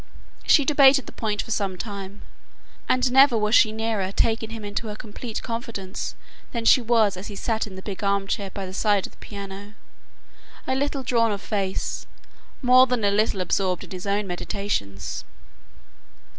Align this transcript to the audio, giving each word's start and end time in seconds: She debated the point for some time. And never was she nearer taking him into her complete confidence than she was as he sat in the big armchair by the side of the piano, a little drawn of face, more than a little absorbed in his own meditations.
She 0.47 0.65
debated 0.65 1.05
the 1.05 1.11
point 1.11 1.43
for 1.43 1.51
some 1.51 1.77
time. 1.77 2.23
And 2.89 3.11
never 3.11 3.37
was 3.37 3.53
she 3.53 3.71
nearer 3.71 4.11
taking 4.11 4.49
him 4.49 4.65
into 4.65 4.87
her 4.87 4.95
complete 4.95 5.43
confidence 5.43 6.15
than 6.53 6.65
she 6.65 6.81
was 6.81 7.15
as 7.15 7.27
he 7.27 7.35
sat 7.35 7.67
in 7.67 7.75
the 7.75 7.83
big 7.83 8.03
armchair 8.03 8.49
by 8.49 8.65
the 8.65 8.73
side 8.73 9.05
of 9.05 9.11
the 9.11 9.19
piano, 9.19 9.75
a 10.65 10.73
little 10.73 11.03
drawn 11.03 11.31
of 11.31 11.39
face, 11.39 12.07
more 12.63 12.87
than 12.87 13.03
a 13.03 13.11
little 13.11 13.41
absorbed 13.41 13.83
in 13.83 13.91
his 13.91 14.07
own 14.07 14.25
meditations. 14.25 15.23